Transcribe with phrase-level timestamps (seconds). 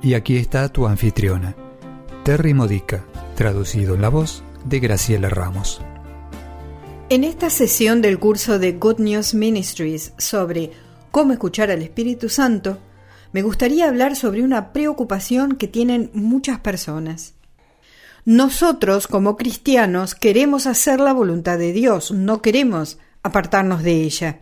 [0.00, 1.56] Y aquí está tu anfitriona,
[2.24, 5.80] Terry Modica, traducido en la voz de Graciela Ramos.
[7.08, 10.70] En esta sesión del curso de Good News Ministries sobre
[11.10, 12.78] cómo escuchar al Espíritu Santo,
[13.32, 17.34] me gustaría hablar sobre una preocupación que tienen muchas personas.
[18.24, 24.40] Nosotros, como cristianos, queremos hacer la voluntad de Dios, no queremos apartarnos de ella.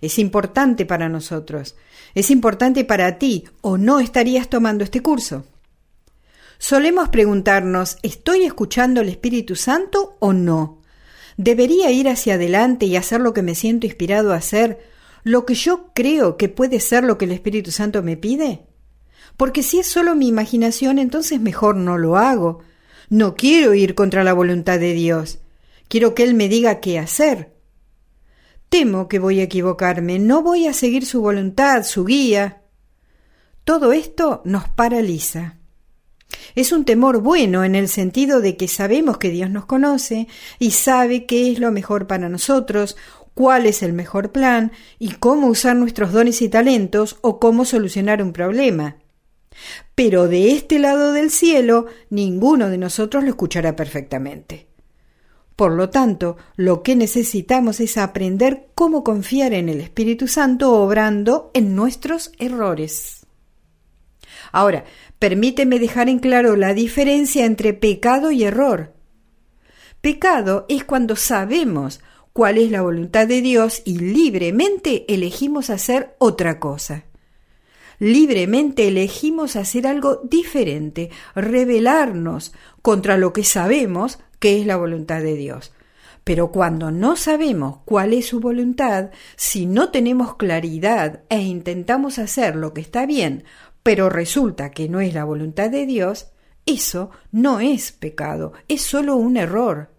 [0.00, 1.76] Es importante para nosotros,
[2.14, 5.44] es importante para ti, o no estarías tomando este curso.
[6.58, 10.82] Solemos preguntarnos, ¿estoy escuchando al Espíritu Santo o no?
[11.36, 14.78] ¿Debería ir hacia adelante y hacer lo que me siento inspirado a hacer,
[15.22, 18.66] lo que yo creo que puede ser lo que el Espíritu Santo me pide?
[19.38, 22.60] Porque si es solo mi imaginación, entonces mejor no lo hago,
[23.08, 25.38] no quiero ir contra la voluntad de Dios.
[25.88, 27.54] Quiero que Él me diga qué hacer.
[28.70, 32.62] Temo que voy a equivocarme, no voy a seguir su voluntad, su guía.
[33.64, 35.56] Todo esto nos paraliza.
[36.54, 40.28] Es un temor bueno en el sentido de que sabemos que Dios nos conoce
[40.60, 42.96] y sabe qué es lo mejor para nosotros,
[43.34, 48.22] cuál es el mejor plan y cómo usar nuestros dones y talentos o cómo solucionar
[48.22, 48.98] un problema.
[49.96, 54.69] Pero de este lado del cielo ninguno de nosotros lo escuchará perfectamente.
[55.60, 61.50] Por lo tanto, lo que necesitamos es aprender cómo confiar en el Espíritu Santo obrando
[61.52, 63.26] en nuestros errores.
[64.52, 64.86] Ahora,
[65.18, 68.94] permíteme dejar en claro la diferencia entre pecado y error.
[70.00, 72.00] Pecado es cuando sabemos
[72.32, 77.04] cuál es la voluntad de Dios y libremente elegimos hacer otra cosa
[78.00, 85.36] libremente elegimos hacer algo diferente, rebelarnos contra lo que sabemos que es la voluntad de
[85.36, 85.72] Dios.
[86.24, 92.56] Pero cuando no sabemos cuál es su voluntad, si no tenemos claridad e intentamos hacer
[92.56, 93.44] lo que está bien,
[93.82, 96.32] pero resulta que no es la voluntad de Dios,
[96.66, 99.94] eso no es pecado, es solo un error.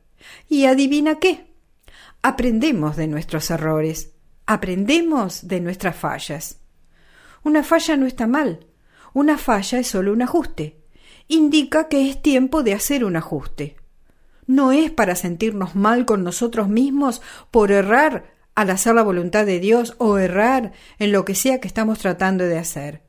[0.47, 1.47] ¿Y adivina qué?
[2.21, 4.11] Aprendemos de nuestros errores,
[4.45, 6.59] aprendemos de nuestras fallas.
[7.43, 8.67] Una falla no está mal.
[9.13, 10.77] Una falla es solo un ajuste.
[11.27, 13.80] Indica que es tiempo de hacer un ajuste.
[14.47, 17.21] No es para sentirnos mal con nosotros mismos
[17.51, 21.67] por errar al hacer la voluntad de Dios o errar en lo que sea que
[21.67, 23.01] estamos tratando de hacer.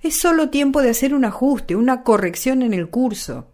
[0.00, 3.52] Es solo tiempo de hacer un ajuste, una corrección en el curso.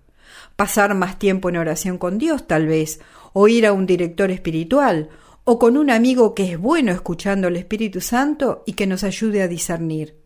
[0.56, 3.00] Pasar más tiempo en oración con Dios, tal vez,
[3.32, 5.08] o ir a un director espiritual,
[5.44, 9.42] o con un amigo que es bueno escuchando al Espíritu Santo y que nos ayude
[9.42, 10.21] a discernir.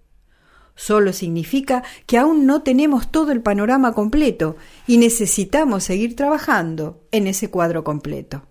[0.76, 4.56] Solo significa que aún no tenemos todo el panorama completo
[4.87, 8.42] y necesitamos seguir trabajando en ese cuadro completo.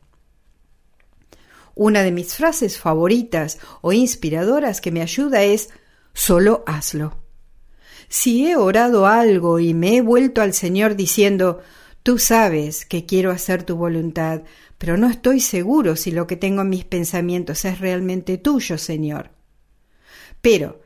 [1.75, 5.69] Una de mis frases favoritas o inspiradoras que me ayuda es
[6.13, 7.19] solo hazlo.
[8.09, 11.61] Si he orado algo y me he vuelto al Señor diciendo
[12.05, 14.43] Tú sabes que quiero hacer tu voluntad,
[14.77, 19.31] pero no estoy seguro si lo que tengo en mis pensamientos es realmente tuyo, Señor.
[20.39, 20.81] Pero,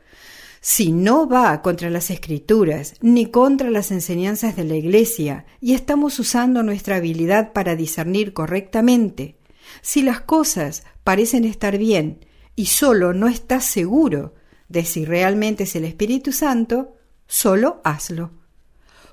[0.60, 6.18] si no va contra las escrituras ni contra las enseñanzas de la Iglesia y estamos
[6.18, 9.38] usando nuestra habilidad para discernir correctamente,
[9.80, 12.26] si las cosas parecen estar bien
[12.56, 14.34] y solo no estás seguro
[14.68, 16.96] de si realmente es el Espíritu Santo,
[17.26, 18.40] solo hazlo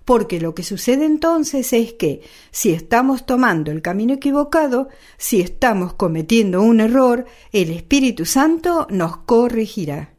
[0.07, 4.87] porque lo que sucede entonces es que si estamos tomando el camino equivocado,
[5.17, 10.16] si estamos cometiendo un error, el Espíritu Santo nos corregirá.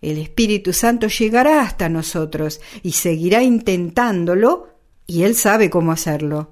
[0.00, 4.68] El Espíritu Santo llegará hasta nosotros y seguirá intentándolo,
[5.06, 6.50] y Él sabe cómo hacerlo.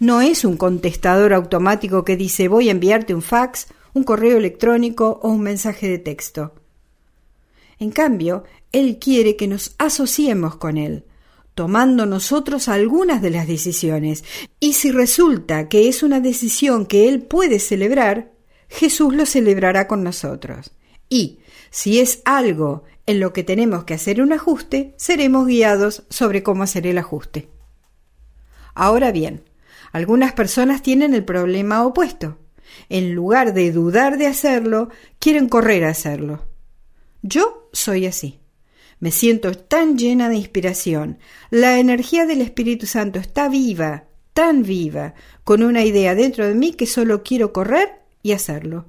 [0.00, 5.20] No es un contestador automático que dice voy a enviarte un fax, un correo electrónico
[5.22, 6.54] o un mensaje de texto.
[7.78, 11.04] En cambio, Él quiere que nos asociemos con Él,
[11.54, 14.24] tomando nosotros algunas de las decisiones.
[14.60, 18.32] Y si resulta que es una decisión que Él puede celebrar,
[18.68, 20.72] Jesús lo celebrará con nosotros.
[21.08, 21.40] Y
[21.70, 26.62] si es algo en lo que tenemos que hacer un ajuste, seremos guiados sobre cómo
[26.62, 27.48] hacer el ajuste.
[28.74, 29.44] Ahora bien,
[29.92, 32.38] algunas personas tienen el problema opuesto.
[32.88, 36.46] En lugar de dudar de hacerlo, quieren correr a hacerlo.
[37.22, 38.40] Yo soy así.
[39.00, 41.18] Me siento tan llena de inspiración.
[41.50, 45.14] La energía del Espíritu Santo está viva, tan viva,
[45.44, 48.86] con una idea dentro de mí que solo quiero correr y hacerlo.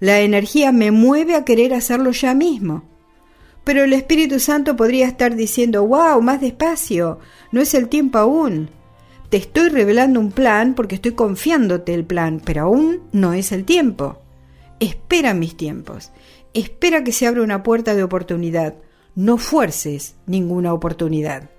[0.00, 2.84] La energía me mueve a querer hacerlo ya mismo.
[3.64, 7.18] Pero el Espíritu Santo podría estar diciendo, wow, más despacio,
[7.50, 8.70] no es el tiempo aún.
[9.28, 13.64] Te estoy revelando un plan porque estoy confiándote el plan, pero aún no es el
[13.64, 14.22] tiempo.
[14.78, 16.12] Espera mis tiempos.
[16.54, 18.74] Espera que se abra una puerta de oportunidad.
[19.14, 21.50] No fuerces ninguna oportunidad.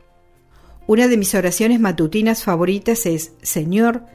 [0.86, 4.06] Una de mis oraciones matutinas favoritas es, Señor,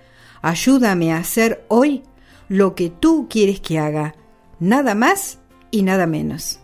[0.40, 2.04] ayúdame a hacer hoy
[2.48, 4.14] lo que tú quieres que haga,
[4.60, 5.38] nada más
[5.70, 6.60] y nada menos.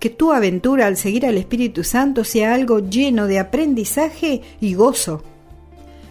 [0.00, 5.22] Que tu aventura al seguir al Espíritu Santo sea algo lleno de aprendizaje y gozo.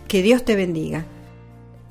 [0.08, 1.06] Que Dios te bendiga.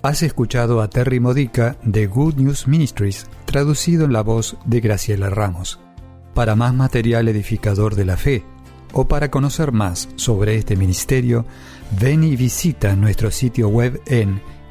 [0.02, 5.30] Has escuchado a Terry Modica de Good News Ministries, traducido en la voz de Graciela
[5.30, 5.78] Ramos.
[6.34, 8.44] Para más material edificador de la fe,
[8.92, 11.46] o para conocer más sobre este ministerio,
[12.00, 14.40] ven y visita nuestro sitio web en